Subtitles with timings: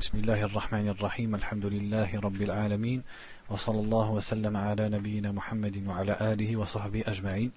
[0.00, 3.02] بسم الله الرحمن الرحيم الحمد لله رب العالمين
[3.50, 7.52] وصلى الله وسلم على نبينا محمد وعلى آله وصحبه أجمعين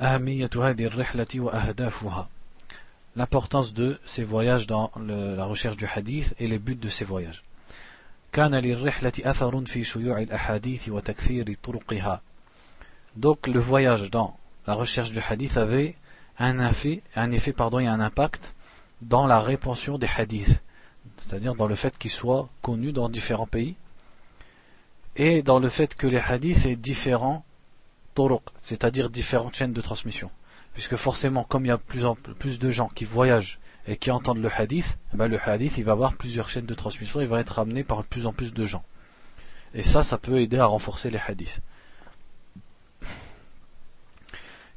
[0.00, 2.28] أهمية هذه الرحلة وأهدافها
[3.16, 7.04] L'importance de ces voyages dans le, la recherche du hadith et les buts de ces
[7.04, 7.42] voyages.
[8.32, 12.20] كان للرحلة أثر في شيوع الأحاديث وتكثير طرقها.
[13.16, 15.94] Donc le voyage dans la recherche du hadith avait
[16.38, 18.54] un effet, un effet pardon, et un impact
[19.01, 20.61] dans la répansion des hadiths,
[21.17, 23.75] c'est-à-dire dans le fait qu'ils soient connus dans différents pays,
[25.15, 27.45] et dans le fait que les hadiths aient différents
[28.15, 30.29] turuq, c'est-à-dire différentes chaînes de transmission.
[30.73, 34.09] Puisque forcément, comme il y a plus, en plus de gens qui voyagent et qui
[34.09, 37.27] entendent le hadith, eh ben le hadith il va avoir plusieurs chaînes de transmission, il
[37.27, 38.83] va être amené par de plus en plus de gens.
[39.75, 41.59] Et ça, ça peut aider à renforcer les hadiths.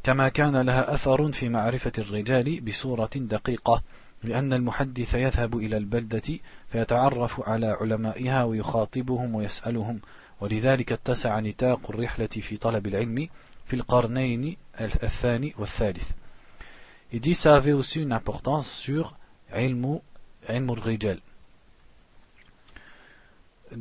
[0.06, 3.82] كما كان لها أثر في معرفة الرجال بصورة دقيقة
[4.23, 6.39] لأن المحدث يذهب إلى البلدة
[6.69, 9.99] فيتعرف على علمائها ويخاطبهم ويسألهم
[10.41, 13.27] ولذلك اتسع نتاق الرحلة في طلب العلم
[13.65, 16.11] في القرنين الثاني والثالث.
[17.13, 19.15] Il dit ça avait aussi une importance sur
[19.53, 19.99] ilmu,
[20.47, 21.19] rijal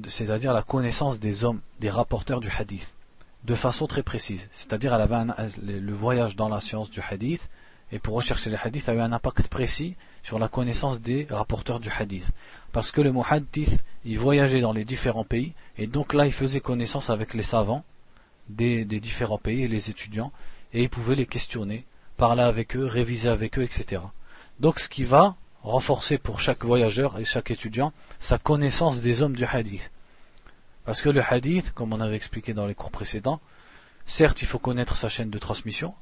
[0.09, 2.95] c'est-à-dire la connaissance des hommes, des rapporteurs du hadith,
[3.45, 4.49] de façon très précise.
[4.53, 7.49] C'est-à-dire elle avait un, le voyage dans la science du hadith,
[7.93, 11.81] et pour rechercher les hadiths, a eu un impact précis sur la connaissance des rapporteurs
[11.81, 12.27] du hadith.
[12.73, 16.61] Parce que le muhaddith, il voyageait dans les différents pays, et donc là, il faisait
[16.61, 17.85] connaissance avec les savants
[18.49, 20.33] des, différents pays et les étudiants,
[20.73, 21.85] et il pouvait les questionner,
[22.17, 24.03] parler avec eux, réviser avec eux, etc.
[24.59, 29.37] Donc ce qui va renforcer pour chaque voyageur et chaque étudiant sa connaissance des hommes
[29.37, 29.91] du hadith.
[30.85, 33.41] Parce que le hadith, comme on avait expliqué dans les cours précédents,
[34.07, 35.95] certes il faut connaître sa chaîne de transmission,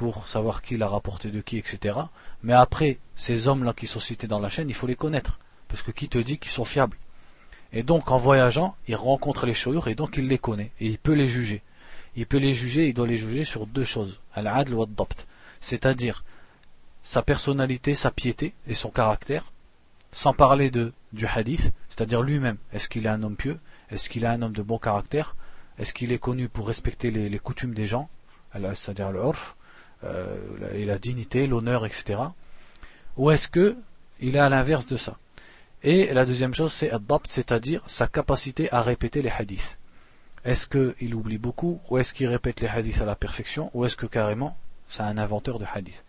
[0.00, 1.98] pour savoir qui l'a rapporté de qui, etc.
[2.42, 5.38] Mais après, ces hommes-là qui sont cités dans la chaîne, il faut les connaître.
[5.68, 6.96] Parce que qui te dit qu'ils sont fiables?
[7.74, 10.70] Et donc, en voyageant, il rencontre les chouyours et donc il les connaît.
[10.80, 11.60] Et il peut les juger.
[12.16, 14.20] Il peut les juger, il doit les juger sur deux choses.
[14.32, 14.86] Al-adl wa
[15.60, 16.24] C'est-à-dire,
[17.02, 19.52] sa personnalité, sa piété et son caractère.
[20.12, 22.56] Sans parler de, du hadith, c'est-à-dire lui-même.
[22.72, 23.60] Est-ce qu'il est un homme pieux?
[23.90, 25.36] Est-ce qu'il est un homme de bon caractère?
[25.78, 28.08] Est-ce qu'il est connu pour respecter les, coutumes des gens
[28.54, 29.20] C'est-à-dire le
[30.04, 30.36] euh,
[30.74, 32.20] et la dignité, l'honneur, etc.
[33.16, 33.76] Ou est-ce que
[34.20, 35.16] il est à l'inverse de ça?
[35.82, 39.78] Et la deuxième chose, c'est adapt, c'est-à-dire sa capacité à répéter les hadiths.
[40.44, 43.96] Est-ce qu'il oublie beaucoup, ou est-ce qu'il répète les hadiths à la perfection, ou est-ce
[43.96, 44.56] que carrément
[44.88, 46.04] c'est un inventeur de hadiths?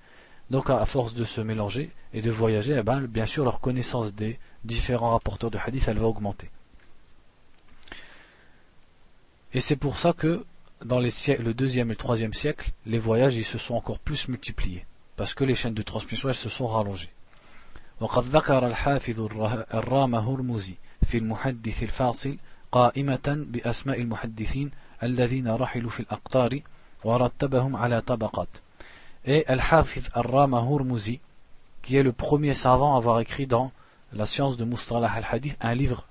[0.50, 4.14] Donc à force de se mélanger et de voyager, eh ben, bien sûr leur connaissance
[4.14, 6.50] des différents rapporteurs de hadiths, elle va augmenter.
[9.54, 10.46] Et c'est pour ça que
[10.85, 13.99] dans les siècles, le deuxième et le troisième siècle, les voyages ils se sont encore
[13.99, 14.87] plus multipliés,
[15.17, 17.13] parce que les chaînes de transmission elles se sont rallongées.
[18.01, 19.21] وقد ذكر الحافظ
[19.75, 20.75] الرام هرمزي
[21.07, 22.37] في المحدث الفاصل
[22.73, 24.71] قائمة بأسماء المحدثين
[25.03, 26.61] الذين رحلوا في الأقطار
[27.05, 28.49] ورتبهم على طبقات.
[29.25, 31.21] Et Al-Hafiz Ar-Rama Hurmuzi,
[31.83, 33.73] qui est le premier savant à avoir écrit dans
[34.13, 36.07] la science de Mustalah al-Hadith un livre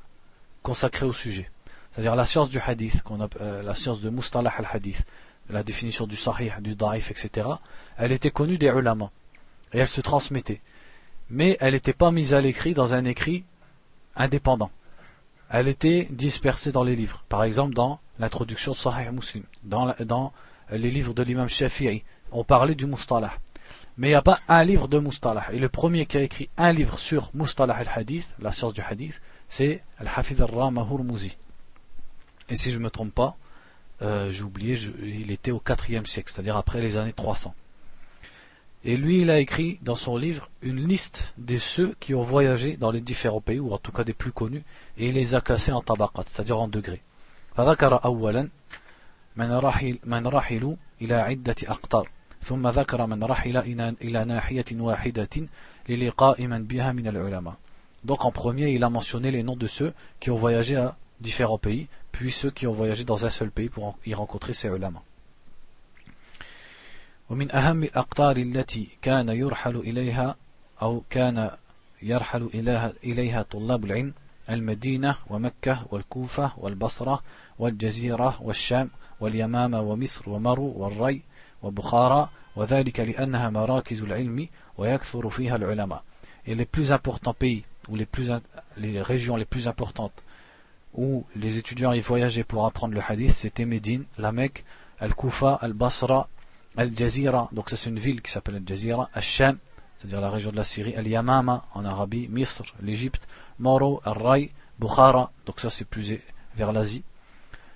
[0.64, 1.50] consacré au sujet
[1.93, 3.03] c'est-à-dire la science du hadith,
[3.41, 5.05] euh, la science de Mustalah al-Hadith,
[5.49, 7.49] la définition du sahih, du daif, etc.,
[7.97, 9.11] elle était connue des ulama,
[9.73, 10.61] et elle se transmettait.
[11.31, 13.45] Mais elle n'était pas mise à l'écrit dans un écrit
[14.17, 14.71] indépendant.
[15.49, 17.25] Elle était dispersée dans les livres.
[17.29, 20.33] Par exemple, dans l'introduction de Sahih Muslim, dans,
[20.71, 23.33] les livres de l'imam Shafi'i, on parlait du Mustalah.
[23.97, 25.47] Mais il n'y a pas un livre de Mustalah.
[25.53, 29.21] Et le premier qui a écrit un livre sur Mustalah al-Hadith, la science du hadith,
[29.49, 31.37] c'est Al-Hafidh al-Rama Hurmuzi
[32.50, 33.36] Et si je ne me trompe pas,
[34.02, 37.54] euh, j'ai oublié, il était au 4 siècle, c'est-à-dire après les années 300.
[38.84, 42.78] Et lui, il a écrit dans son livre une liste de ceux qui ont voyagé
[42.78, 44.64] dans les différents pays, ou en tout cas des plus connus,
[44.98, 47.02] et il les a classés en tabaqat, c'est-à-dire en degrés.
[47.56, 48.50] فذكر أولا
[49.36, 52.10] من رحل من رحلوا إلى عدة أقطار
[52.42, 53.58] ثم ذكر من رحل
[54.02, 55.48] إلى ناحية واحدة
[55.90, 57.56] للقاء من بها من العلماء.
[58.04, 61.58] Donc en premier, il a mentionné les noms de ceux qui ont voyagé à différents
[61.58, 65.02] pays, puis ceux qui ont voyagé dans un seul pays pour y rencontrer ces ulama.
[67.30, 70.36] ومن أهم الأقطار التي كان يرحل إليها
[70.82, 71.52] أو كان
[72.02, 72.50] يرحل
[73.04, 74.14] إليها طلاب العلم
[74.50, 77.24] المدينة ومكة والكوفة والبصرة
[77.60, 78.90] والجزيرة والشام
[79.20, 81.22] واليمامة ومصر ومرو والري
[81.64, 86.04] وبخارى وذلك لأنها مراكز العلم ويكثر فيها العلماء.
[86.48, 88.32] Et les plus importants pays ou les, plus,
[88.78, 90.24] les régions les plus importantes
[90.94, 94.64] où les étudiants y voyageaient pour apprendre le hadith, c'était Médine, la Mecque,
[95.00, 96.30] Al-Kufa, Al-Basra,
[96.78, 99.58] Al-Jazira, donc ça c'est une ville qui s'appelle Al-Jazira, Al-Sham,
[99.98, 103.28] c'est-à-dire la région de la Syrie, Al-Yamama en Arabie, Misr, l'Égypte,
[103.60, 106.20] Moro, Al-Ray, Bukhara, donc ça c'est plus
[106.56, 107.04] vers l'Asie,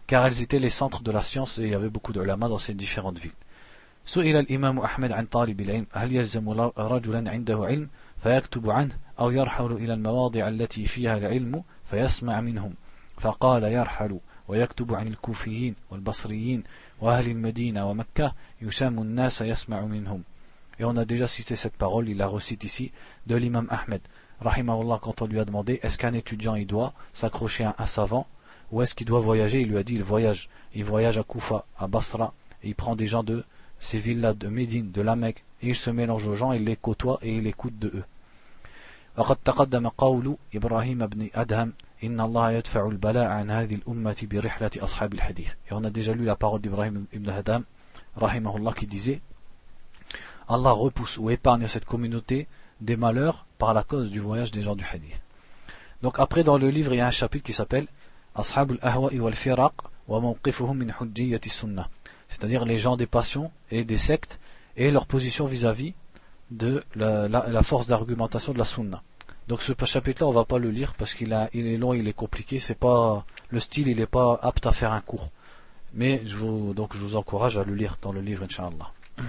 [0.07, 2.48] car elles étaient les centres de la science et il y avait beaucoup de ulama
[2.48, 3.34] dans ces différentes villes.
[4.06, 7.90] سئل الإمام أحمد عن طالب العلم هل يلزم رجلا عنده علم
[8.24, 12.74] فيكتب عنه أو يرحل إلى المواضع التي فيها العلم فيسمع منهم
[13.18, 16.63] فقال يرحل ويكتب عن الكوفيين والبصريين
[17.01, 20.24] وأهل المدينة ومكة يسام الناس يسمع منهم
[20.80, 22.94] Et on a déjà cité cette parole, il la recite ici,
[23.28, 24.00] de l'imam Ahmed.
[24.40, 28.28] Rahimahullah, quand on lui a demandé est-ce qu'un étudiant il doit s'accrocher à un savant
[28.72, 30.48] ou est-ce qu'il doit voyager Il lui a dit il voyage.
[30.74, 33.44] Il voyage à Koufa, à Basra, et il prend des gens de
[33.81, 36.75] ces villes-là, de Médine, de la Mecque, et il se mélange aux gens, il les
[36.75, 38.04] côtoie et il écoute de eux.
[39.18, 41.74] وقد تقدم قول إبراهيم بن أدهم
[42.09, 42.31] An.
[45.69, 47.65] Et on a déjà lu la parole d'Ibrahim ibn Hadam,
[48.17, 49.21] rahimahullah, qui disait
[50.49, 52.47] Allah repousse ou épargne à cette communauté
[52.81, 55.23] des malheurs par la cause du voyage des gens du hadith.
[56.03, 57.87] Donc après dans le livre il y a un chapitre qui s'appelle
[58.35, 59.73] Ashab al-Ahwa wal Firaq
[60.07, 61.89] wa mawqifuhum min hujjiyati sunnah.
[62.29, 64.41] C'est-à-dire les gens des passions et des sectes
[64.77, 65.95] et leur position vis-à-vis
[66.50, 69.03] de la, la force d'argumentation de la sunna.
[69.49, 72.58] Donc ce chapitre-là, on va pas le lire parce qu'il est long, il est compliqué.
[72.58, 75.31] C'est pas le style, il n'est pas apte à faire un cours.
[75.93, 78.93] Mais je vous, donc je vous encourage à le lire dans le livre, inshallah.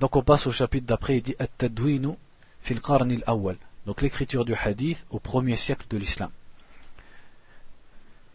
[0.00, 1.16] Donc on passe au chapitre d'après.
[1.18, 2.14] Il dit At-Tadwinu
[2.60, 2.80] fil
[3.26, 3.56] awwal.
[3.86, 6.30] Donc l'écriture du hadith au premier siècle de l'islam.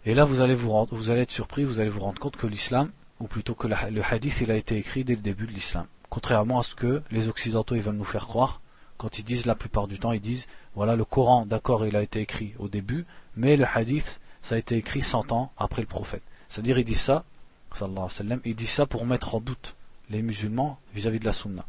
[0.06, 2.48] Et là, vous allez, vous, vous allez être surpris, vous allez vous rendre compte que
[2.48, 5.86] l'islam, ou plutôt que le hadith, il a été écrit dès le début de l'islam.
[6.10, 8.62] Contrairement à ce que les occidentaux ils veulent nous faire croire,
[8.99, 12.03] quand ils disent la plupart du temps, ils disent, voilà, le Coran, d'accord, il a
[12.03, 13.07] été écrit au début,
[13.37, 16.23] mais le hadith, ça a été écrit 100 ans après le prophète.
[16.49, 17.25] C'est-à-dire, ils disent ça,
[17.73, 19.75] sallallahu alayhi wa sallam, ils disent ça pour mettre en doute
[20.11, 21.65] les musulmans vis-à-vis de la sunna.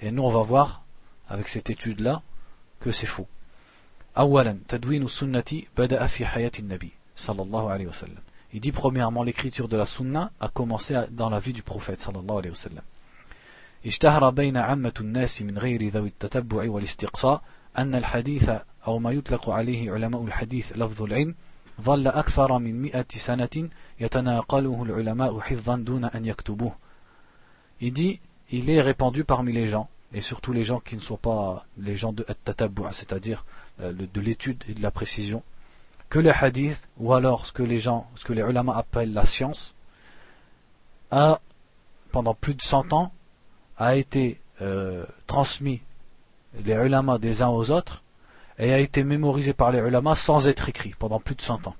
[0.00, 0.82] Et nous, on va voir,
[1.28, 2.22] avec cette étude-là,
[2.80, 3.26] que c'est faux.
[4.18, 8.20] أولا تدوين السنة بدأ في حياة النبي sallallahu alayhi wa sallam.
[8.52, 12.38] Il dit premièrement l'écriture de la sunna a commencé dans la vie du prophète sallallahu
[12.38, 12.82] alayhi wa sallam.
[13.86, 17.42] اشتهر بين عامة الناس من غير ذوي التتبع والاستقصاء
[17.78, 18.50] أن الحديث
[18.86, 21.34] أو ما يطلق عليه علماء الحديث لفظ العلم
[21.80, 23.68] ظل أكثر من مئة سنة
[24.00, 26.72] يتناقله العلماء حفظا دون أن يكتبوه
[27.80, 28.20] Il dit,
[28.50, 31.94] il est répandu parmi les gens, et surtout les gens qui ne sont pas les
[31.94, 33.44] gens de at-tatabbu', c'est-à-dire
[33.82, 35.42] euh, de l'étude et de la précision,
[36.08, 39.26] que le hadith, ou alors ce que les gens, ce que les ulama appellent la
[39.26, 39.74] science,
[41.10, 41.40] a,
[42.12, 43.12] pendant plus de 100 ans,
[43.80, 45.82] a été euh, transmis
[46.64, 48.02] les ulama des uns aux autres
[48.58, 51.76] et a été mémorisé par les ulama sans être écrit pendant plus de 100 ans.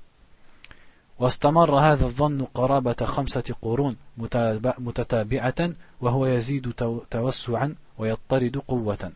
[1.19, 3.97] واستمر هذا الظن قرابة خمسة قرون
[4.79, 6.73] متتابعة وهو يزيد
[7.11, 9.13] توسعا ويضطرد قوة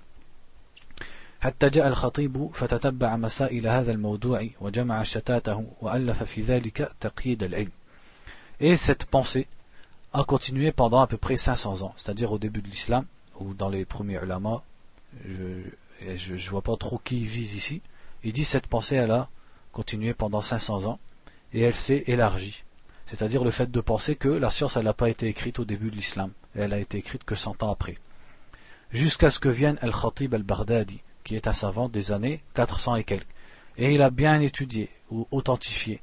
[1.41, 7.71] حتى جاء الخطيب فتتبع مسائل هذا الموضوع وجمع شتاته وألف في ذلك تقييد العلم.
[8.61, 9.47] Et cette pensée
[10.16, 13.06] a continué pendant à peu près 500 ans, c'est-à-dire au début de l'islam,
[13.40, 14.64] ou dans les premiers ulama,
[15.26, 17.82] je ne vois pas trop qui vise ici,
[18.24, 19.30] il dit cette pensée elle a
[19.74, 21.00] continué pendant 500 ans,
[21.52, 22.64] et elle s'est élargie.
[23.08, 25.92] C'est-à-dire le fait de penser que la science elle n'a pas été écrite au début
[25.92, 27.98] de l'islam, elle a été écrite que 100 ans après.
[28.92, 33.28] Jusqu'à ce que vienne Al-Khatib al-Baghdadi, qui est un savant des années 400 et quelques.
[33.78, 36.00] Et il a bien étudié ou authentifié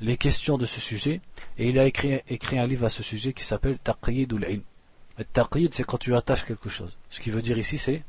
[0.00, 1.20] les questions de ce sujet,
[1.58, 4.62] et il a écrit, écrit un livre à ce sujet qui s'appelle Taqyid ul ilm.
[5.32, 6.96] Taqyid, c'est quand tu attaches quelque chose.
[7.10, 8.02] Ce qui veut dire ici, c'est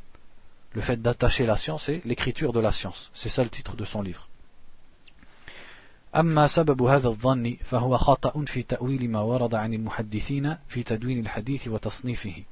[0.73, 3.11] le fait d'attacher la science et l'écriture de la science.
[3.13, 4.27] C'est ça le titre de son livre.
[6.15, 11.67] أما سبب هذا الظن فهو خطأ في تأويل ما ورد عن المحدثين في تدوين الحديث
[11.67, 12.43] وتصنيفه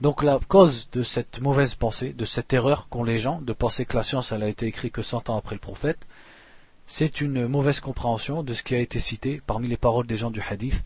[0.00, 3.84] donc la cause de cette mauvaise pensée, de cette erreur qu'ont les gens, de penser
[3.84, 6.06] que la science elle a été écrite que 100 ans après le prophète,
[6.88, 10.30] c'est une mauvaise compréhension de ce qui a été cité parmi les paroles des gens
[10.30, 10.84] du hadith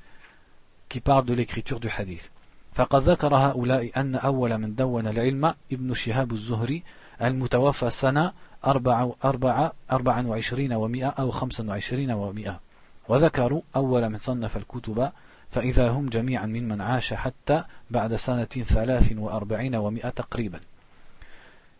[0.88, 2.31] qui parlent de l'écriture du hadith.
[2.79, 6.83] فقد ذكر هؤلاء أن أول من دون العلم ابن شهاب الزهري
[7.23, 8.33] المتوفى سنة
[8.67, 12.61] أربعة أربعة أربعة وعشرين ومئة أو خمسة وعشرين ومئة
[13.09, 15.11] وذكروا أول من صنف الكتب
[15.50, 20.61] فإذا هم جميعا ممن عاش حتى بعد سنة ثلاث وأربعين ومئة تقريبا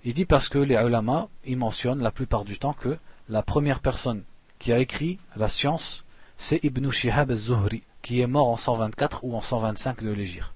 [0.05, 2.99] Il dit parce que les ulama, ils mentionnent la plupart du temps que
[3.30, 4.24] la première personne
[4.60, 6.06] qui a écrit la science,
[6.38, 10.52] c'est Ibn Shihab al-Zuhri, qui est mort en 124 ou en 125 de l'Égypte,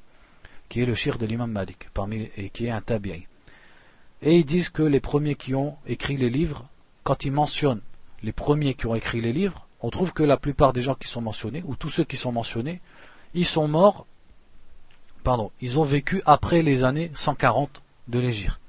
[0.69, 3.25] qui est le shir de l'imam Malik, parmi, et qui est un tabi'i.
[4.21, 6.67] Et ils disent que les premiers qui ont écrit les livres,
[7.03, 7.81] quand ils mentionnent
[8.23, 11.07] les premiers qui ont écrit les livres, on trouve que la plupart des gens qui
[11.07, 12.81] sont mentionnés, ou tous ceux qui sont mentionnés,
[13.33, 14.07] ils sont morts,
[15.23, 18.59] pardon, ils ont vécu après les années 140 de légir.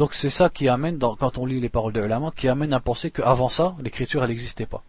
[0.00, 2.80] Donc c'est ça qui amène, quand on lit les paroles de ulama, qui amène à
[2.80, 4.82] penser qu'avant ça, l'écriture elle n'existait pas.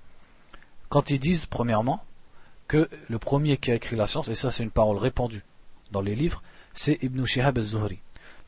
[0.88, 2.01] Quand ils disent, premièrement,
[2.70, 5.44] que le premier qui a écrit la science, et ça c'est une parole répandue
[5.91, 6.41] dans les livres,
[6.74, 8.00] c'est Ibn Shihab al-Zuhri.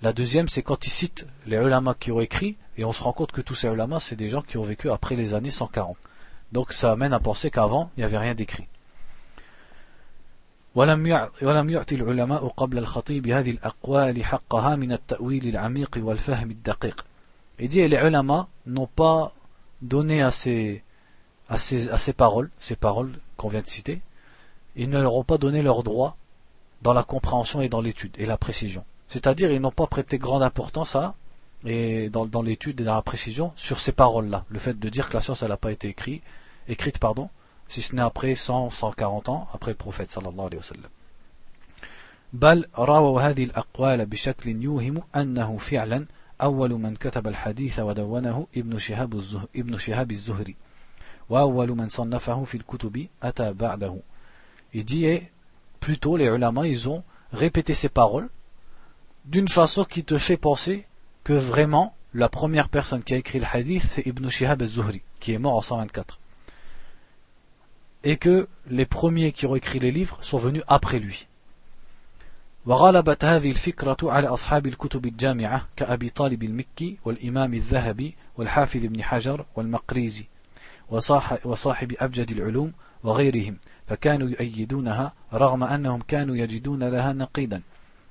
[0.02, 3.12] La deuxième, c'est quand ils citent les ulama qui ont écrit, et on se rend
[3.12, 5.98] compte que tous ces ulama, c'est des gens qui ont vécu après les années 140.
[6.54, 8.70] Donc ça amène à penser qu'avant, il n'y avait rien d'écrit.
[10.75, 17.05] ولم ولم يعطي العلماء قبل الخطيب هذه الأقوال حقها من التأويل العميق والفهم الدقيق.
[17.59, 19.33] Il dit les ulama n'ont pas
[19.83, 20.83] donné à ces,
[21.49, 24.01] à ces, à ces paroles, ces paroles qu'on vient de citer,
[24.77, 26.17] ils ne leur ont pas donné leur droit
[26.83, 28.85] dans la compréhension et dans l'étude et la précision.
[29.09, 31.15] C'est-à-dire ils n'ont pas prêté grande importance à
[31.65, 34.45] et dans, dans l'étude et dans la précision sur ces paroles-là.
[34.49, 36.23] Le fait de dire que la science n'a pas été écrite,
[36.69, 37.29] écrite pardon,
[37.73, 40.91] si ce n'est après 100 140 ans après le prophète sallallahu alayhi wa sallam
[42.33, 46.07] بل رووا هذه الأقوال بشكل يوهم أنه فعلا
[46.43, 49.49] أول من كتب الحديث ودونه ابن شهاب, الزه...
[49.57, 50.57] ابن شهاب الزهري
[51.29, 53.97] وأول من صنفه في الكتب أتى بعده
[54.75, 55.33] Il dit, et
[55.81, 57.03] plutôt les ulama, ils ont
[57.33, 58.29] répété ces paroles
[59.25, 60.87] d'une façon qui te fait penser
[61.25, 65.33] que vraiment la première personne qui a écrit le hadith c'est Ibn Shihab al-Zuhri qui
[65.33, 66.19] est mort en 124
[68.04, 71.28] Et que les premiers qui ont écrit les livres sont venus après lui.
[72.66, 79.46] وغلبت هذه الفكرة على أصحاب الكتب الجامعة كأبي طالب المكي والإمام الذهبي والحافظ بن حجر
[79.56, 80.26] والمقريزي
[81.46, 83.58] وصاحب أبجد العلوم وغيرهم
[83.88, 87.62] فكانوا يؤيدونها رغم أنهم كانوا يجدون لها نقيدا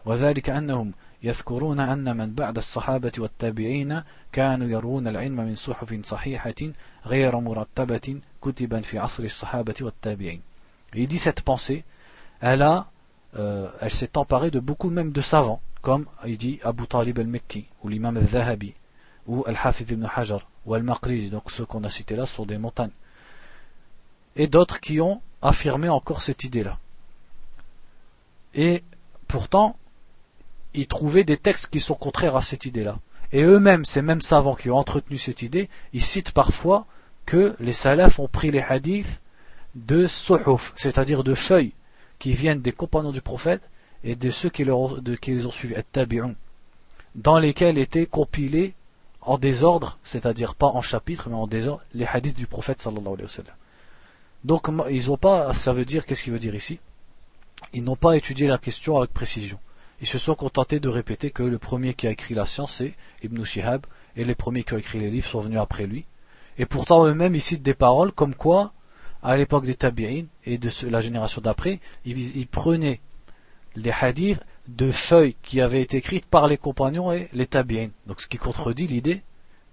[0.04, 6.54] وذلك أنهم يذكرون أن من بعد الصحابة والتابعين كانوا يروون العلم من صحف صحيحة
[7.06, 8.20] غير مرتبة
[10.94, 11.84] Il dit cette pensée,
[12.40, 12.90] elle a,
[13.38, 17.66] euh, elle s'est emparée de beaucoup même de savants, comme il dit Abu Talib al-Mekki,
[17.82, 18.74] ou l'imam al-Zahabi,
[19.26, 22.90] ou al-Hafiz ibn Hajar, ou al-Maqrizi, donc ceux qu'on a cités là sont des montagnes.
[24.36, 26.78] Et d'autres qui ont affirmé encore cette idée-là.
[28.54, 28.82] Et
[29.28, 29.76] pourtant,
[30.74, 32.98] ils trouvaient des textes qui sont contraires à cette idée-là.
[33.32, 36.86] Et eux-mêmes, ces mêmes savants qui ont entretenu cette idée, ils citent parfois
[37.26, 39.20] que les salafs ont pris les hadiths
[39.74, 41.72] de suhuf, c'est-à-dire de feuilles
[42.18, 43.62] qui viennent des compagnons du prophète
[44.04, 45.74] et de ceux qui, les ont suivis,
[47.14, 48.74] dans lesquels étaient compilés
[49.20, 53.22] en désordre, c'est-à-dire pas en chapitre, mais en désordre, les hadiths du prophète sallallahu alayhi
[53.38, 53.44] wa.
[54.44, 56.80] Donc ils n'ont pas, ça veut dire, qu'est-ce qu'il veut dire ici?
[57.72, 59.58] Ils n'ont pas étudié la question avec précision.
[60.00, 62.94] Ils se sont contentés de répéter que le premier qui a écrit la science c'est
[63.22, 63.86] Ibn Shihab
[64.16, 66.04] et les premiers qui ont écrit les livres sont venus après lui.
[66.58, 68.72] Et pourtant eux-mêmes ils citent des paroles comme quoi,
[69.22, 73.00] à l'époque des Tabi'in et de la génération d'après, ils, prenaient
[73.76, 77.90] les hadiths de feuilles qui avaient été écrites par les compagnons et les Tabi'in.
[78.06, 79.22] Donc ce qui contredit l'idée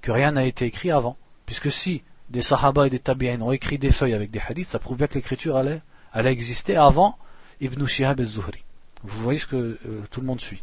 [0.02, 1.18] que rien n'a été écrit avant.
[1.46, 4.80] Puisque si des Sahaba et des Tabi'in ont écrit des feuilles avec des hadiths, ça
[4.80, 5.82] prouve bien que l'écriture allait,
[6.32, 7.18] exister avant
[7.60, 8.64] Ibn Shihab al-Zuhri.
[9.04, 10.62] Vous voyez ce que euh, tout le monde suit.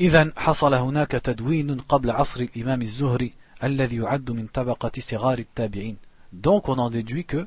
[0.00, 3.32] إذا حصل هناك تدوين قبل عصر الإمام الزهري
[3.64, 5.96] الذي يعد من طبقة صغار التابعين.
[6.32, 7.46] Donc on en déduit que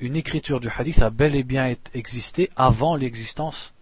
[0.00, 3.74] une écriture du hadith a bel et bien existé avant l'existence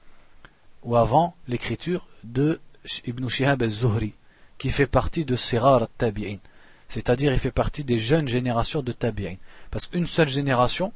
[0.83, 2.61] ou avant l'écriture de
[3.07, 4.15] Ibn Shihab al-Zuhri
[4.59, 6.39] qui fait partie de Sirar al-Tabi'in.
[6.89, 9.37] C'est-à-dire il fait partie des jeunes générations de Tabi'in.
[9.71, 10.93] Parce qu'une seule génération,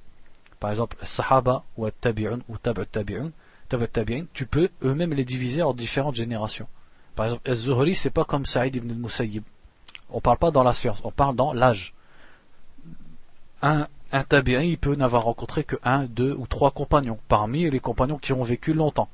[0.58, 3.30] par exemple Sahaba ou Tabi'un ou Tab' Tabi'un,
[3.68, 6.66] Tabi'in, tu peux eux-mêmes les diviser en différentes générations.
[7.19, 9.43] Par exemple, Az-Zuhri, c'est pas comme Saïd ibn al-Musayyib.
[10.09, 11.93] On parle pas dans la science, on parle dans l'âge.
[13.61, 17.81] Un, un Tabi'in, il peut n'avoir rencontré que un, deux ou trois compagnons, parmi les
[17.81, 19.09] compagnons qui ont vécu longtemps,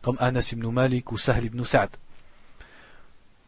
[0.00, 1.90] comme Anas ibn Malik ou Sahl ibn Sa'd.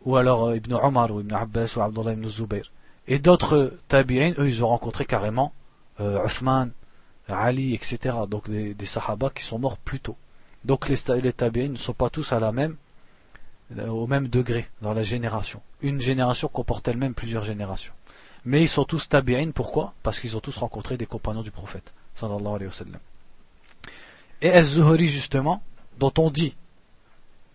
[0.04, 2.70] Ou alors euh, Ibn Omar ou Ibn Abbas ou Abdullah ibn Zubayr.
[3.08, 5.54] Et d'autres Tabi'in, eux, ils ont rencontré carrément
[6.00, 6.70] euh, Uthman,
[7.30, 8.14] Ali, etc.
[8.28, 10.18] Donc des, Sahaba qui sont morts plus tôt.
[10.66, 12.76] Donc les, les tabi'in ne sont pas tous à la même,
[13.88, 15.60] au même degré dans la génération.
[15.80, 17.94] Une génération comporte elle-même plusieurs générations.
[18.44, 19.94] Mais ils sont tous tabi'in, pourquoi?
[20.02, 21.92] Parce qu'ils ont tous rencontré des compagnons du prophète.
[22.14, 22.98] Sallallahu alayhi wa.
[24.42, 25.62] Et Az-Zuhri justement,
[25.98, 26.56] dont on dit,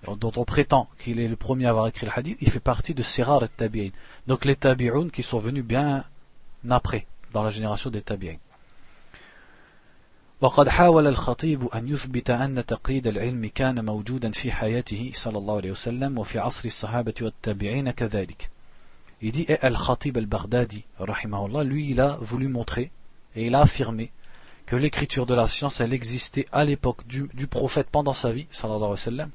[0.06, 2.94] dont on prétend qu'il est le premier à avoir écrit le hadith, il fait partie
[2.94, 3.90] de Sirar et tabi'in.
[4.28, 6.06] Donc les tabi'un qui sont venus bien
[6.70, 8.38] après, dans la génération des tabi'in.
[10.42, 15.72] وقد حاول الخطيب أن يثبت أن تقييد العلم كان موجودا في حياته صلى الله عليه
[15.72, 18.50] وسلم وفي عصر الصحابة والتابعين كذلك.
[19.20, 22.92] Il dit, et Al-Khatib al-Baghdadi, rahimahullah, lui, il a voulu montrer,
[23.36, 24.12] et il a affirmé,
[24.68, 28.46] que l'écriture de la science, elle existait à l'époque du, du, prophète pendant sa vie,
[28.52, 29.30] sallallahu alayhi wa sallam,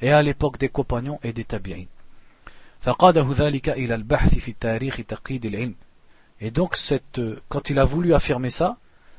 [0.00, 1.84] et à l'époque des compagnons et des tabi'in.
[6.40, 8.76] Et donc, cette, quand il a voulu affirmer ça,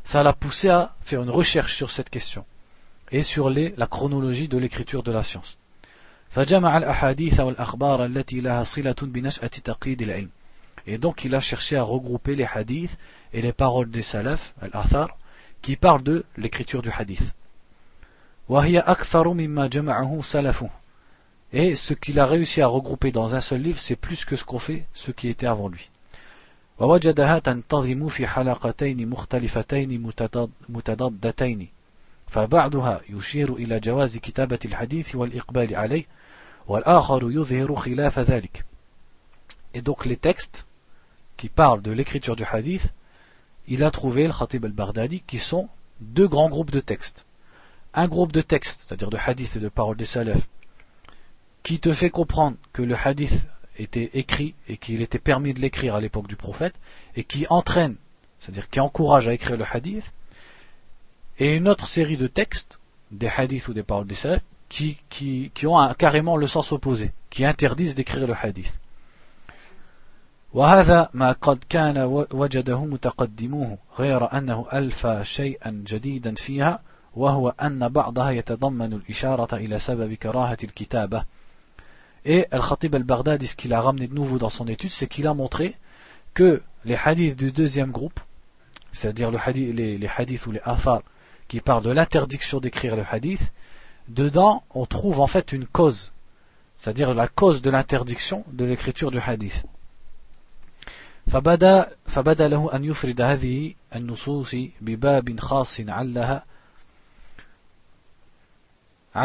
[0.09, 2.43] ça l'a poussé à faire une recherche sur cette question
[3.11, 5.55] et sur la chronologie de l'écriture de la science.
[10.87, 12.97] Et donc il a cherché à regrouper les hadiths
[13.33, 15.15] et les paroles des salaf, al-athar,
[15.61, 17.35] qui parlent de l'écriture du hadith.
[21.53, 24.43] Et ce qu'il a réussi à regrouper dans un seul livre, c'est plus que ce
[24.43, 25.91] qu'ont fait ceux qui étaient avant lui.
[26.78, 30.10] ووجدها تنتظم في حلقتين مختلفتين
[30.68, 31.68] متضادتين
[32.26, 36.04] فبعضها يشير إلى جواز كتابة الحديث والإقبال عليه
[36.66, 38.64] والآخر يظهر خلاف ذلك
[39.74, 40.66] Et donc les textes
[41.36, 42.92] qui parlent de l'écriture du hadith,
[43.66, 45.68] il a trouvé le Khatib al-Baghdadi qui sont
[46.00, 47.24] deux grands groupes de textes.
[47.92, 50.48] Un groupe de textes, c'est-à-dire de hadith et de paroles des salafs,
[51.64, 53.48] qui te fait comprendre que le hadith
[53.78, 56.74] était écrit et qu'il était permis de l'écrire à l'époque du prophète,
[57.16, 57.96] et qui entraîne,
[58.40, 60.12] c'est-à-dire qui encourage à écrire le hadith,
[61.38, 62.78] et une autre série de textes,
[63.10, 67.12] des hadiths ou des paroles des salafs, qui, qui, qui ont carrément le sens opposé,
[67.30, 68.78] qui interdisent d'écrire le hadith.
[70.54, 71.98] وهذا ما قد كان
[72.32, 76.80] وجده متقدموه غير أنه ألفى شيئا جديدا فيها
[77.16, 81.24] وهو أن بعضها يتضمن الإشارة إلى سبب كراهة الكتابة
[82.24, 85.34] Et Al-Khatib al-Baghdadi, ce qu'il a ramené de nouveau dans son étude, c'est qu'il a
[85.34, 85.76] montré
[86.32, 88.18] que les hadiths du deuxième groupe,
[88.92, 91.02] c'est-à-dire le hadith, les, les hadiths ou les athar
[91.48, 93.52] qui parlent de l'interdiction d'écrire le hadith,
[94.08, 96.12] dedans on trouve en fait une cause,
[96.78, 99.64] c'est-à-dire la cause de l'interdiction de l'écriture du hadith.
[101.26, 106.44] فبدا فبدا له أن يفرد هذه النصوص بباب خاص علها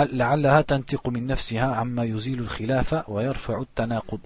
[0.02, 4.20] لعلها تنتق من نفسها عما يزيل الخلاف ويرفع التناقض.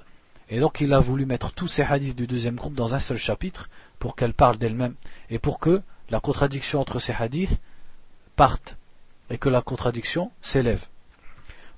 [0.50, 3.18] Et donc il a voulu mettre tous ces hadiths du deuxième groupe dans un seul
[3.18, 4.94] chapitre pour qu'elles parlent d'elles-mêmes
[5.28, 7.60] et pour que la contradiction entre ces hadiths
[8.34, 8.76] parte
[9.30, 10.88] et que la contradiction s'élève.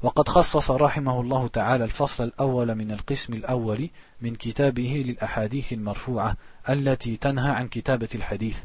[0.02, 6.36] وقد خصص رحمه الله تعالى الفصل الأول من القسم الأول من كتابه للأحاديث المرفوعة
[6.68, 8.58] التي تنهى عن كتابة الحديث.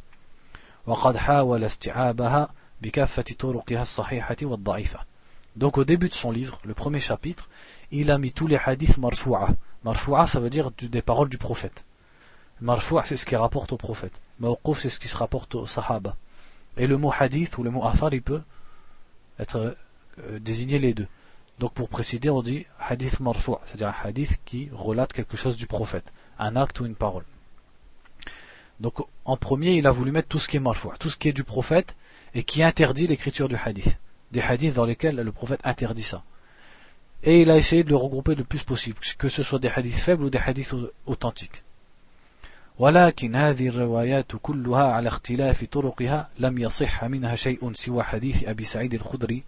[0.85, 2.49] وقد حاول استيعابها
[2.81, 4.99] بكافة طرقها الصحيحة والضعيفة.
[5.55, 7.49] Donc au début de son livre, le premier chapitre,
[7.91, 9.49] il a mis tous les hadiths marfou'a.
[9.83, 11.85] Marfou'a, ça veut dire des paroles du prophète.
[12.61, 14.19] Marfou'a, c'est ce qui rapporte au prophète.
[14.39, 16.15] Mawquf, c'est ce qui se rapporte aux sahaba.
[16.77, 18.41] Et le mot hadith ou le mot afar, il peut
[19.39, 19.77] être
[20.19, 21.07] euh, désigné les deux.
[21.59, 25.67] Donc pour préciser, on dit hadith marfou', c'est-à-dire un hadith qui relate quelque chose du
[25.67, 27.23] prophète, un acte ou une parole.
[28.81, 31.29] Donc en premier, il a voulu mettre tout ce qui est marfou', tout ce qui
[31.29, 31.95] est du prophète
[32.33, 33.97] et qui interdit l'écriture du hadith.
[34.35, 36.21] Des hadiths dans lesquels le prophète interdit ça.
[37.23, 40.01] Et il a essayé de le regrouper le plus possible, que ce soit des hadiths
[40.07, 41.63] faibles ou des hadiths authentiques.
[42.79, 48.93] ولكن هذه الروايات كلها على اختلاف طرقها لم يصح منها شيء سوى حديث أبي سعيد
[48.93, 49.43] الخدري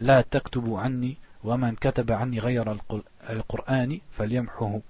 [0.00, 2.76] لا تكتب عني ومن كتب عني غير
[3.30, 4.80] القرآن فليمحه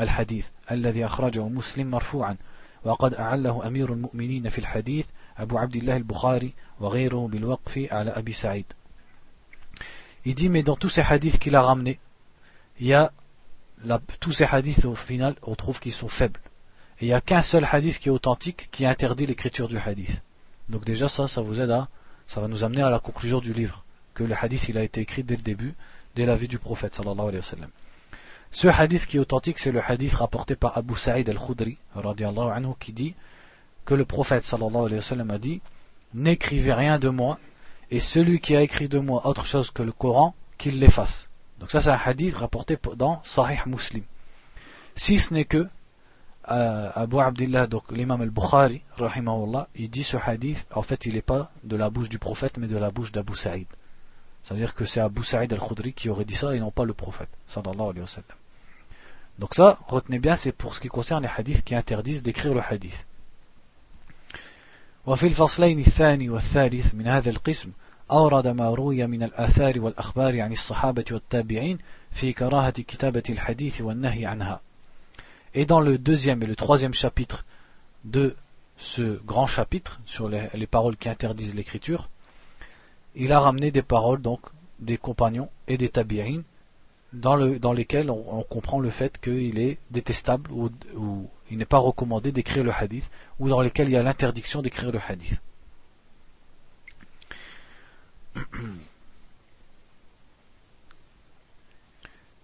[0.00, 2.36] الحديث الذي أخرجه مسلم مرفوعا
[2.84, 5.06] وقد أعله أمير المؤمنين في الحديث
[5.38, 8.72] أبو عبد الله البخاري وغيره بالوقف على أبي سعيد
[10.24, 11.98] Il dit, mais dans tous ces hadiths qu'il a ramenés,
[12.78, 13.12] il y a
[14.20, 16.40] tous ces hadiths au final, on trouve qu'ils sont faibles.
[17.00, 20.22] Et il n'y a qu'un seul hadith qui est authentique qui interdit l'écriture du hadith.
[20.68, 21.88] Donc déjà ça, ça vous aide à,
[22.28, 25.00] ça va nous amener à la conclusion du livre, que le hadith il a été
[25.00, 25.74] écrit dès le début,
[26.14, 27.66] dès la vie du prophète sallallahu alayhi wa.
[28.52, 32.92] Ce hadith qui est authentique, c'est le hadith rapporté par Abu Sa'id al-Khudri, anhu, qui
[32.92, 33.14] dit
[33.84, 35.60] que le prophète sallallahu alayhi wa a dit
[36.14, 37.38] N'écrivez rien de moi,
[37.92, 41.28] et celui qui a écrit de moi autre chose que le Coran, qu'il l'efface.
[41.60, 44.02] Donc ça c'est un hadith rapporté dans Sahih Muslim.
[44.96, 45.68] Si ce n'est que
[46.50, 48.80] euh, Abu Abdullah, donc l'imam al-Bukhari,
[49.74, 52.66] il dit ce hadith, en fait il n'est pas de la bouche du prophète, mais
[52.66, 53.66] de la bouche d'Abu Sa'id.
[54.42, 57.28] C'est-à-dire que c'est Abu Sa'id al-Khudri qui aurait dit ça et non pas le prophète,
[57.46, 58.22] sallallahu alayhi wa.
[59.38, 62.62] Donc ça, retenez bien, c'est pour ce qui concerne les hadiths qui interdisent d'écrire le
[62.66, 63.06] hadith.
[65.05, 67.71] وفي الفصلين الثاني والثالث من هذا القسم
[68.11, 71.77] أورد ما روي من الآثار والأخبار عن الصحابة والتابعين
[72.11, 74.61] في كراهة كتابة الحديث والنهي عنها.
[75.53, 77.45] Et dans le deuxième et le troisième chapitre
[78.05, 78.35] de
[78.77, 82.09] ce grand chapitre sur les, les paroles qui interdisent l'écriture,
[83.15, 84.41] il a ramené des paroles donc
[84.79, 86.41] des compagnons et des tabi'in
[87.13, 91.57] dans, le, dans lesquelles on, on, comprend le fait qu'il est détestable ou, ou il
[91.57, 94.99] n'est pas recommandé d'écrire le hadith ou dans lesquels il y a l'interdiction d'écrire le
[95.07, 95.41] hadith.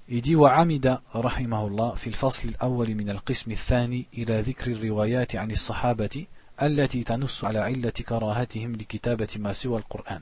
[0.09, 5.51] Il dit وعمد رحمه الله في الفصل الأول من القسم الثاني إلى ذكر الروايات عن
[5.51, 6.25] الصحابة
[6.61, 10.21] التي تنص على علة كراهتهم لكتابة ما سوى القرآن.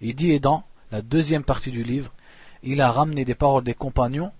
[0.00, 2.12] Il dit et dans la deuxième partie du livre,
[2.62, 4.32] il a ramené des paroles des compagnons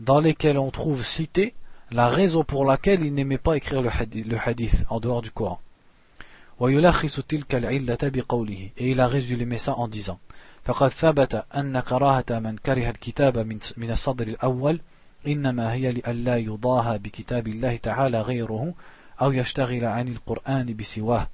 [0.00, 1.54] dans lesquelles on trouve cité
[1.92, 5.30] la raison pour laquelle il n'aimait pas écrire le hadith, le hadith en dehors du
[5.30, 5.60] Coran.
[6.60, 10.18] ويلخص تلك العلة بقوله et il a résumé ça en disant
[10.64, 13.38] فقد ثبت أن كراهة من كره الكتاب
[13.76, 14.80] من الصدر الأول
[15.26, 18.74] إنما هي لئلا يضاهى بكتاب الله تعالى غيره
[19.22, 21.28] أو يشتغل عن القرآن بسواه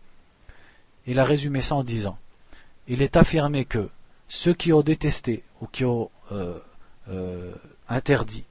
[1.06, 2.16] Il a résumé ça en disant
[2.88, 3.88] Il est affirmé que
[4.28, 6.58] ceux qui ont détesté ou qui ont euh,
[7.08, 7.52] euh,
[7.88, 8.44] interdit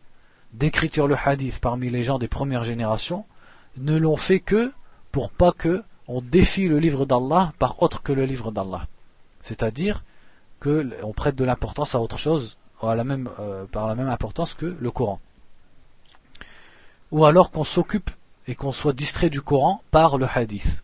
[0.54, 3.26] d'écriture le hadith parmi les gens des premières générations
[3.78, 4.72] ne l'ont fait que
[5.12, 8.88] pour pas que on défie le livre d'Allah par autre que le livre d'Allah.
[9.42, 10.04] C'est-à-dire
[10.60, 14.54] qu'on prête de l'importance à autre chose, à la même, euh, par la même importance
[14.54, 15.20] que le Coran.
[17.12, 18.10] Ou alors qu'on s'occupe
[18.48, 20.80] et qu'on soit distrait du Coran par le hadith.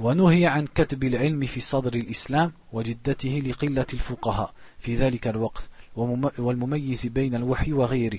[0.00, 5.68] ونهي عن كتب العلم في صدر الإسلام وجدته لقلة الفقهاء في ذلك الوقت
[6.38, 8.18] والمميز بين الوحي وغيره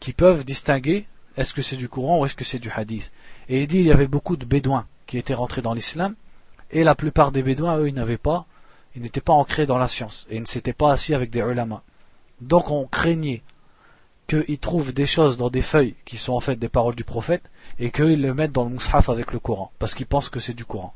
[0.00, 1.06] qui peuvent distinguer
[1.36, 3.12] est-ce que c'est du Coran ou est-ce que c'est du hadith.
[3.48, 6.14] Et il dit il y avait beaucoup de bédouins qui étaient rentrés dans l'islam,
[6.70, 8.46] et la plupart des bédouins, eux, ils n'avaient pas,
[8.94, 11.40] ils n'étaient pas ancrés dans la science, et ils ne s'étaient pas assis avec des
[11.40, 11.82] ulama.
[12.40, 13.42] Donc on craignait
[14.26, 17.50] qu'ils trouvent des choses dans des feuilles qui sont en fait des paroles du prophète,
[17.78, 20.54] et qu'ils le mettent dans le mushaf avec le Coran, parce qu'ils pensent que c'est
[20.54, 20.92] du Coran.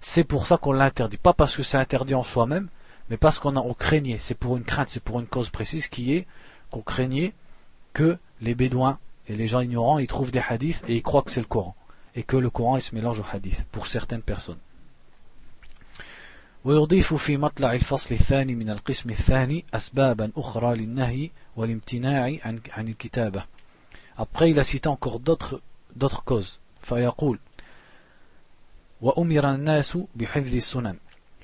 [0.00, 2.68] C'est pour ça qu'on l'interdit, pas parce que c'est interdit en soi-même,
[3.08, 6.12] mais parce qu'on on craignait, c'est pour une crainte, c'est pour une cause précise qui
[6.12, 6.26] est
[6.70, 7.32] qu'on craignait
[7.92, 11.31] que les bédouins et les gens ignorants, ils trouvent des hadiths et ils croient que
[11.31, 11.75] c'est le Coran.
[12.15, 14.59] Et que le Coran, il se mélange au hadith, pour certaines personnes.
[16.65, 23.43] ويضيف في مطلع الفصل الثاني من القسم الثاني أسبابا أخرى للنهي والامتناع عن, عن الكتابة.
[24.17, 25.61] Après, il a cité encore d'autres,
[25.95, 26.59] d'autres causes.
[26.81, 27.39] فيقول
[29.01, 30.95] وأمر الناس بحفظ السنن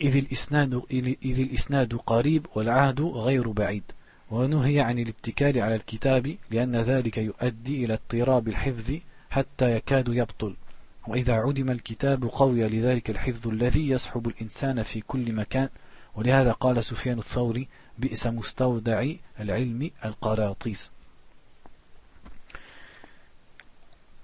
[0.02, 3.84] إذ الإسناد, إذ الإسناد قريب والعهد غير بعيد
[4.33, 8.95] ونهي عن الاتكال على الكتاب لأن ذلك يؤدي إلى اضطراب الحفظ
[9.31, 10.55] حتى يكاد يبطل.
[11.09, 15.68] وإذا عدم الكتاب قوي لذلك الحفظ الذي يصحب الإنسان في كل مكان.
[16.14, 17.68] ولهذا قال سفيان الثوري
[17.99, 20.90] بئس مستودع العلم القراطيس.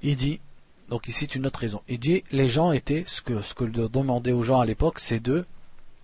[0.02, 0.40] Dit,
[0.88, 4.32] donc ici une autre raison, il dit les gens étaient, ce que, ce que demandait
[4.32, 5.44] aux gens à l'époque, c'est de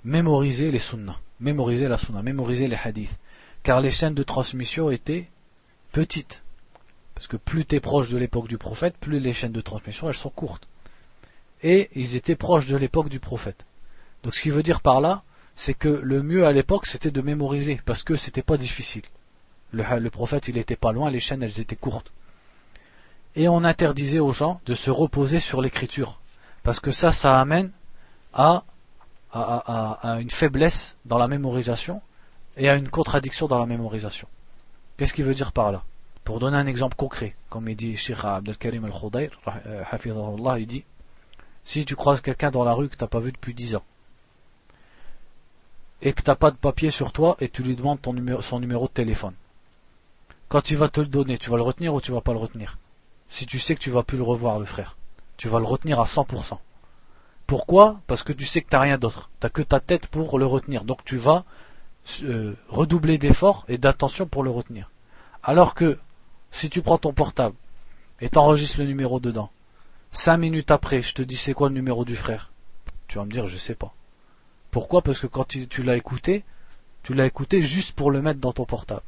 [0.05, 3.17] mémoriser les sunnas, mémoriser la sunna, mémoriser les hadiths.
[3.65, 5.29] Car les chaînes de transmission étaient
[5.91, 6.45] petites.
[7.15, 10.09] Parce que plus tu es proche de l'époque du prophète, plus les chaînes de transmission
[10.09, 10.69] elles sont courtes.
[11.63, 13.65] Et ils étaient proches de l'époque du prophète.
[14.23, 15.23] Donc ce qui veut dire par là,
[15.57, 19.03] c'est que le mieux à l'époque c'était de mémoriser, parce que c'était pas difficile.
[19.73, 22.13] Le, prophète il était pas loin, les chaînes elles étaient courtes.
[23.35, 26.21] Et on interdisait aux gens de se reposer sur l'écriture,
[26.63, 27.71] parce que ça, ça amène
[28.35, 28.65] à,
[29.33, 32.03] à une faiblesse dans la mémorisation,
[32.57, 34.29] et à une contradiction dans la mémorisation.
[34.97, 35.83] Qu'est-ce qu'il veut dire par là?
[36.25, 39.31] Pour donner un exemple concret, comme il dit Sheikh Abdelkarim al-Khudayr,
[39.67, 40.85] euh, il dit
[41.65, 43.85] Si tu croises quelqu'un dans la rue que tu n'as pas vu depuis 10 ans,
[46.01, 47.99] et que tu n'as pas de papier sur toi, et tu lui demandes
[48.41, 49.35] son numéro de téléphone,
[50.49, 52.39] quand il va te le donner, tu vas le retenir ou tu vas pas le
[52.39, 52.79] retenir?
[53.29, 54.97] Si tu sais que tu vas plus le revoir, le frère,
[55.37, 56.59] tu vas le retenir à 100%.
[57.47, 58.01] Pourquoi?
[58.07, 59.31] Parce que tu sais que tu n'as rien d'autre.
[59.41, 60.85] Tu n'as que ta tête pour le retenir.
[60.85, 61.45] Donc tu vas
[62.23, 64.91] euh, redoubler d'efforts et d'attention pour le retenir.
[65.43, 65.99] Alors que
[66.51, 67.57] si tu prends ton portable
[68.21, 69.51] et t'enregistres le numéro dedans,
[70.13, 72.53] cinq minutes après, je te dis c'est quoi le numéro du frère,
[73.09, 73.95] tu vas me dire je sais pas.
[74.71, 75.03] Pourquoi?
[75.03, 76.45] Parce que quand tu, l'as écouté,
[77.03, 79.03] tu l'as écouté juste pour le mettre dans ton portable.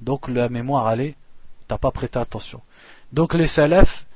[0.00, 1.16] Donc la mémoire allait,
[1.66, 2.60] t'as pas prêté attention.
[3.12, 4.06] Donc les salafs,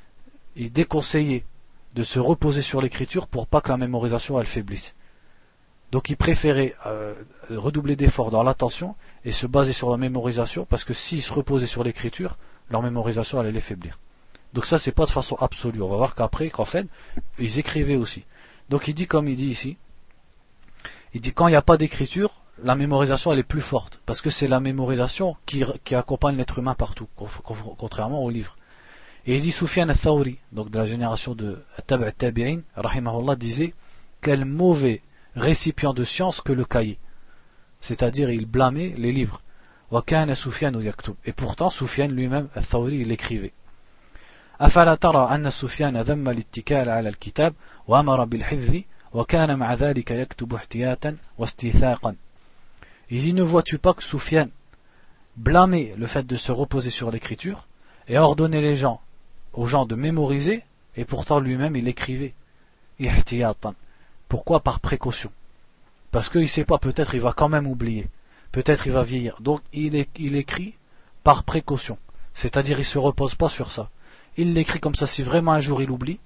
[0.54, 1.44] ils déconseillaient
[1.94, 4.94] de se reposer sur l'écriture pour pas que la mémorisation elle faiblisse.
[5.92, 7.14] Donc ils préféraient euh,
[7.50, 11.66] redoubler d'efforts dans l'attention et se baser sur la mémorisation parce que s'ils se reposaient
[11.66, 12.38] sur l'écriture,
[12.70, 13.98] leur mémorisation allait les faiblir.
[14.54, 15.82] Donc ça c'est pas de façon absolue.
[15.82, 16.86] On va voir qu'après, qu'en fait,
[17.38, 18.24] ils écrivaient aussi.
[18.70, 19.76] Donc il dit comme il dit ici,
[21.12, 24.22] il dit quand il n'y a pas d'écriture, la mémorisation elle est plus forte, parce
[24.22, 25.62] que c'est la mémorisation qui,
[25.94, 27.08] accompagne l'être humain partout,
[27.76, 28.56] contrairement au livre.
[29.26, 33.74] Et il dit Soufiane al-Thawri, donc de la génération de Tab' Tabi'in, rahimahullah, disait
[34.22, 35.02] Quel mauvais
[35.35, 36.97] récipient de science que le cahier.
[37.81, 39.41] C'est-à-dire, il blâmait les livres.
[41.25, 43.53] Et pourtant, Soufiane lui-même, al-Thawri, il écrivait.
[44.61, 47.53] أفلا ترى أن سفيان ذم الاتكال على الكتاب
[47.87, 48.75] وأمر بالحفظ
[49.13, 52.15] وكان مع ذلك يكتب احتياطا واستيثاقا
[53.09, 54.49] Il dit ne vois-tu pas que Soufiane
[55.37, 57.67] blâmait le fait de se reposer sur l'écriture
[58.07, 58.99] et ordonnait les gens
[59.53, 60.63] aux gens de mémoriser,
[60.95, 62.33] et pourtant lui-même il écrivait.
[64.32, 65.30] Pourquoi par précaution?
[66.10, 68.08] Parce qu'il ne sait pas, peut-être il va quand même oublier,
[68.50, 69.36] peut-être il va vieillir.
[69.42, 70.74] Donc il, écrit
[71.22, 71.98] par précaution,
[72.32, 73.90] c'est-à-dire il ne se repose pas sur ça.
[74.38, 76.18] Il l'écrit comme ça si vraiment un jour il oublie,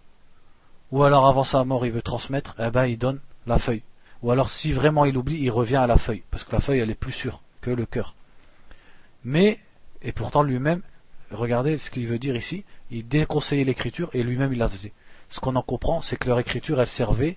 [0.92, 3.82] ou alors avant sa mort il veut transmettre, eh ben il donne la feuille.
[4.22, 6.78] Ou alors si vraiment il oublie, il revient à la feuille, parce que la feuille
[6.78, 8.14] elle est plus sûre que le cœur.
[9.24, 9.58] Mais,
[10.02, 10.82] et pourtant lui-même,
[11.32, 14.92] regardez ce qu'il veut dire ici, il déconseillait l'écriture et lui-même il la faisait.
[15.28, 17.36] Ce qu'on en comprend, c'est que leur écriture, elle servait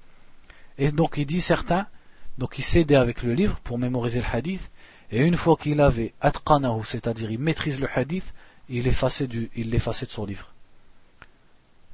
[0.81, 1.85] Et donc il dit certains,
[2.39, 4.71] donc il s'aidait avec le livre pour mémoriser le hadith,
[5.11, 8.33] et une fois qu'il avait atqanahu, c'est-à-dire il maîtrise le hadith,
[8.67, 10.51] il l'effaçait de son livre.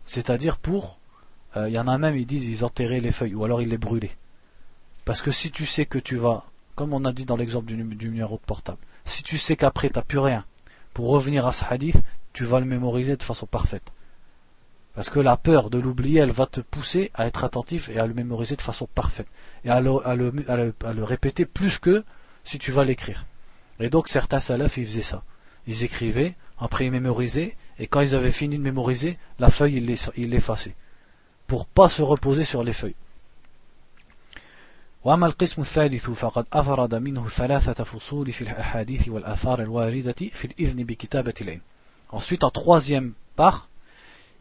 [0.05, 0.99] C'est-à-dire pour,
[1.57, 3.67] euh, il y en a même, ils disent, ils enterraient les feuilles, ou alors ils
[3.67, 4.15] les brûlaient.
[5.03, 6.45] Parce que si tu sais que tu vas,
[6.75, 9.89] comme on a dit dans l'exemple du, du numéro de portable, si tu sais qu'après
[9.89, 10.45] tu n'as plus rien
[10.93, 11.97] pour revenir à ce hadith,
[12.31, 13.91] tu vas le mémoriser de façon parfaite.
[14.96, 18.06] Parce que la peur de l'oublier, elle va te pousser à être attentif et à
[18.06, 19.28] le mémoriser de façon parfaite.
[19.64, 22.04] Et à le, répéter plus que
[22.44, 23.24] si tu vas l'écrire.
[23.80, 25.22] Et donc certains salafs, ils faisaient ça.
[25.66, 29.76] Ils écrivaient, après ils mémorisaient, et quand ils avaient fini de mémoriser, la feuille,
[30.16, 30.74] ils l'effaçaient.
[31.46, 32.94] Pour pas se reposer sur les feuilles.
[35.04, 41.34] وأما القسم الثالث فقد أفرد منه ثلاثة فصول في الأحاديث والآثار الواردة في الإذن بكتابة
[41.40, 41.60] العلم.
[42.12, 43.68] Ensuite, en troisième part,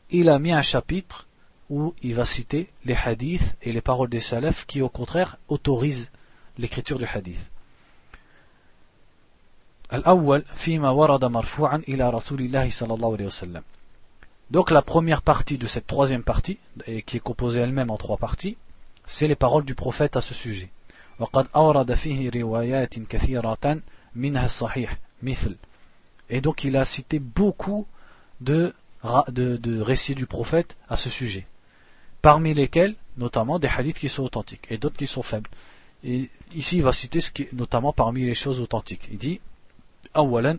[0.09, 1.27] il a mis un chapitre
[1.69, 6.11] où il va citer les hadiths et les paroles des salafs qui, au contraire, autorisent
[6.57, 7.49] l'écriture du hadith.
[9.93, 13.63] الأول فيما ورد مرفوعا إلى رسول الله صلى الله عليه وسلم.
[14.51, 18.17] Donc la première partie de cette troisième partie, et qui est composée elle-même en trois
[18.17, 18.57] parties,
[19.05, 20.69] c'est les paroles du prophète à ce sujet.
[26.29, 27.87] Et donc il a cité beaucoup
[28.41, 28.73] de,
[29.29, 31.47] de, récits du prophète à ce sujet.
[32.21, 35.49] Parmi lesquels, notamment, des hadiths qui sont authentiques et d'autres qui sont faibles.
[36.03, 39.07] Et ici, il va citer ce qui notamment parmi les choses authentiques.
[39.11, 39.39] Il dit,
[40.13, 40.57] Awalan,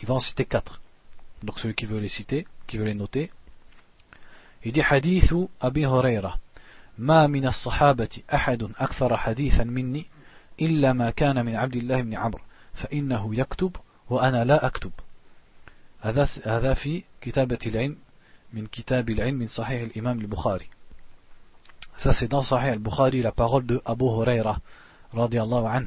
[0.00, 0.80] il va en citer quatre.
[1.42, 3.30] Donc celui qui veut les citer, qui veut les noter.
[4.64, 6.38] Il dit Hadithu Abi Huraira.
[7.00, 10.06] ما من الصحابة أحد أكثر حديثا مني
[10.60, 12.40] إلا ما كان من عبد الله بن عمرو
[12.74, 13.76] فإنه يكتب
[14.10, 14.90] وأنا لا أكتب
[16.04, 17.96] هذا هذا في كتابة العلم
[18.52, 20.68] من كتاب العلم من صحيح الإمام البخاري
[21.96, 24.58] Ça c'est dans Sahih al-Bukhari la parole de Abu Huraira
[25.12, 25.86] radiallahu anhu.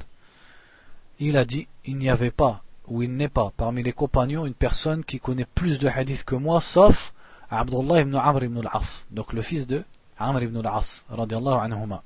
[1.20, 4.54] Il a dit, il n'y avait pas ou il n'est pas parmi les compagnons une
[4.54, 7.13] personne qui connaît plus de hadiths que moi sauf
[7.50, 9.84] Abdullah ibn Amr ibn al-As, donc le fils de
[10.20, 12.04] Amr ibn al-As, anhuma.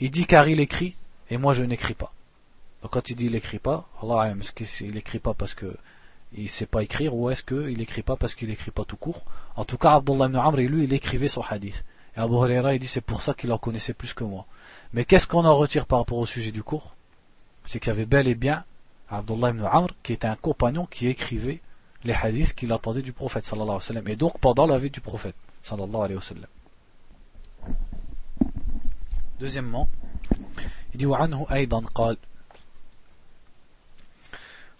[0.00, 0.94] Il dit car il écrit
[1.30, 2.12] et moi je n'écris pas.
[2.82, 5.76] Donc quand il dit il n'écrit pas, Allah est-ce qu'il n'écrit pas parce que
[6.34, 9.24] il sait pas écrire ou est-ce qu'il n'écrit pas parce qu'il n'écrit pas tout court
[9.56, 11.84] En tout cas, Abdullah ibn Amr, lui, il écrivait son hadith.
[12.16, 14.46] Et Abu Huraira, il dit c'est pour ça qu'il en connaissait plus que moi.
[14.92, 16.94] Mais qu'est-ce qu'on en retire par rapport au sujet du cours
[17.64, 18.64] C'est qu'il y avait bel et bien
[19.08, 21.60] Abdullah ibn Amr qui était un compagnon qui écrivait
[22.04, 24.08] les hadiths qu'il attendait du prophète sallallahu alayhi wa sallam.
[24.08, 26.46] Et donc pendant la vie du prophète sallallahu alayhi wa sallam.
[29.40, 29.88] Deuxièmement,
[30.92, 32.16] il dit وعنه أيضا قال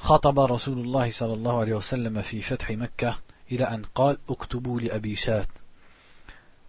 [0.05, 3.19] خطب رسول الله صلى الله عليه وسلم في فتح مكة
[3.53, 5.49] إلى أن قال اكتبوا لأبي شات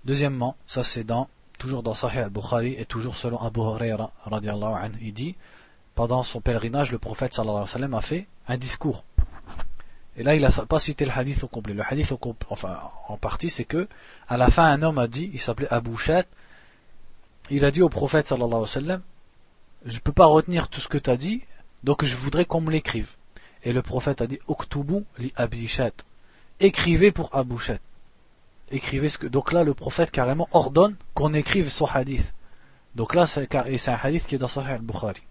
[0.04, 4.98] Deuxièmement, ça c'est dans, toujours dans Sahih al-Bukhari et toujours selon Abu Huraira radiallahu anhu,
[5.00, 5.36] il dit,
[5.94, 9.04] pendant son pèlerinage, le prophète sallallahu alayhi wa sallam a fait un discours.
[10.18, 11.74] Et là, il n'a pas cité le hadith au complet.
[11.74, 13.88] Le hadith au complet, enfin, en partie, c'est que,
[14.28, 16.26] à la fin, un homme a dit, il s'appelait Abu Shat,
[17.52, 19.02] il a dit au prophète sallallahu alayhi wa sallam,
[19.86, 21.44] je peux pas retenir tout ce que tu as dit,
[21.84, 23.16] donc je voudrais qu'on me l'écrive.
[23.66, 25.92] Et le prophète a dit Oktubu li abishat.
[26.60, 27.80] Écrivez pour Abouchat.
[28.72, 29.28] Écrivez ce que.
[29.28, 32.34] Donc là, le prophète carrément ordonne qu'on écrive son hadith.
[32.96, 35.22] Donc là, c'est un hadith qui est dans Sahih al-Bukhari.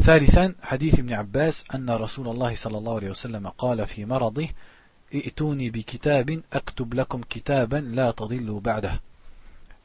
[0.00, 4.48] ثالثا حديث ابن عباس أن رسول الله صلى الله عليه وسلم قال في مرضه
[5.14, 9.00] ائتوني بكتاب أكتب لكم كتابا لا تضلوا بعده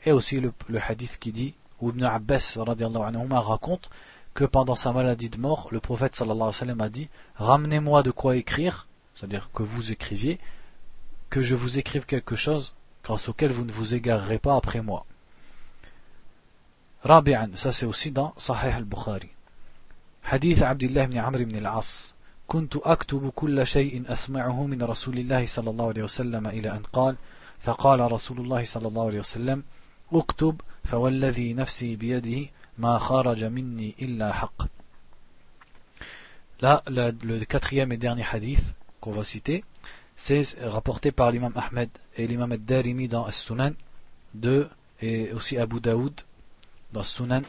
[0.06, 3.90] et aussi le, le hadith qui dit où Ibn Abbas anhuma, raconte
[4.34, 8.04] que pendant sa maladie de mort le prophète sallallahu alayhi wa sallam a dit ramenez-moi
[8.04, 10.40] de quoi écrire c'est-à-dire que vous écriviez
[11.30, 15.06] que je vous écrive quelque chose grâce auquel vous ne vous égarerez pas après moi
[17.06, 19.32] رابعا ça c'est aussi dans Sahih al-Bukhari
[20.24, 22.14] حديث عبد الله بن عمرو بن العاص
[22.48, 27.16] كنت أكتب كل شيء أسمعه من رسول الله صلى الله عليه وسلم إلى أن قال
[27.60, 29.64] فقال رسول الله صلى الله عليه وسلم
[30.14, 34.51] اكتب فوالذي نفسي بيده Ma kharaja minni illa.
[36.61, 38.65] Là, le, quatrième et dernier hadith
[39.01, 39.65] qu'on va citer,
[40.17, 43.73] c'est rapporté par l'imam Ahmed et l'imam Ad-Darimi dans As-Sunan
[44.35, 44.69] de,
[45.01, 46.15] et aussi Abu Daoud
[46.93, 47.43] dans Sunan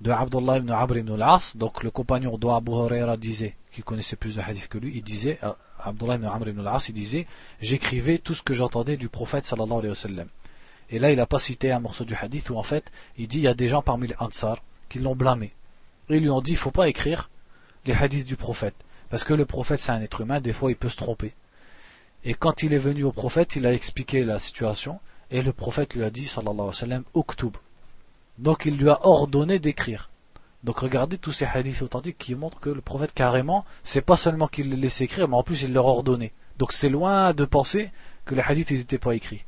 [0.00, 1.56] de Abdullah ibn Abr ibn al-As.
[1.56, 5.02] Donc le compagnon de Abu Huraira disait, qui connaissait plus de hadith que lui, il
[5.02, 5.38] disait,
[5.78, 7.26] Abdullah ibn Amr ibn al-As, il disait,
[7.60, 10.28] j'écrivais tout ce que j'entendais du prophète sallallahu alayhi wa sallam.
[10.92, 13.38] Et là, il n'a pas cité un morceau du hadith où en fait, il dit,
[13.38, 14.58] il y a des gens parmi les Ansar
[14.90, 15.52] qui l'ont blâmé.
[16.10, 17.30] Ils lui ont dit, il faut pas écrire
[17.86, 18.76] les hadiths du prophète.
[19.08, 21.32] Parce que le prophète, c'est un être humain, des fois, il peut se tromper.
[22.24, 25.00] Et quand il est venu au prophète, il a expliqué la situation,
[25.30, 27.56] et le prophète lui a dit, sallallahu alayhi wa sallam, uktub.
[28.38, 30.10] Donc il lui a ordonné d'écrire.
[30.62, 34.46] Donc regardez tous ces hadiths authentiques qui montrent que le prophète carrément, c'est pas seulement
[34.46, 36.32] qu'il les laissait écrire, mais en plus il leur ordonnait.
[36.58, 37.90] Donc c'est loin de penser
[38.24, 39.44] que les hadiths n'étaient pas écrits.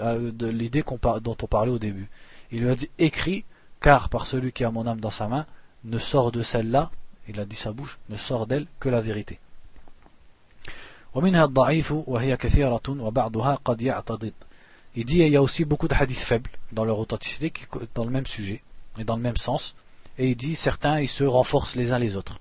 [0.00, 2.08] Euh, de l'idée dont on parlait au début.
[2.50, 3.44] Il lui a dit écrit,
[3.80, 5.46] car par celui qui a mon âme dans sa main,
[5.84, 6.90] ne sort de celle-là,
[7.28, 9.38] il a dit sa bouche, ne sort d'elle que la vérité.
[14.96, 17.52] Il dit il y a aussi beaucoup de hadiths faibles dans leur authenticité,
[17.94, 18.62] dans le même sujet
[18.98, 19.76] et dans le même sens.
[20.18, 22.40] Et il dit certains ils se renforcent les uns les autres.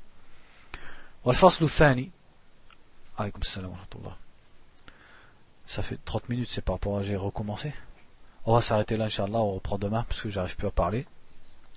[5.73, 7.73] Ça fait 30 minutes, c'est par rapport à j'ai recommencé.
[8.47, 11.07] On va s'arrêter là, Inch'Allah, on reprend demain parce que j'arrive plus à parler.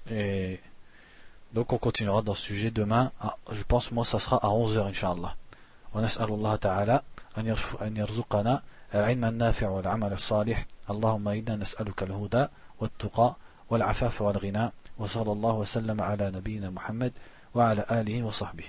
[0.09, 0.59] Et
[1.53, 3.11] donc on continuera dans ce sujet demain.
[3.51, 5.35] je pense moi ça sera à 11h, Inch'Allah.
[5.93, 7.01] ونسأل الله تعالى
[7.81, 8.61] أن يرزقنا
[8.95, 12.47] العلم النافع والعمل الصالح اللهم إنا نسألك الهدى
[12.79, 13.35] والتقى
[13.69, 17.13] والعفاف والغنى وصلى الله وسلم على نبينا محمد
[17.55, 18.65] وعلى آله وصحبه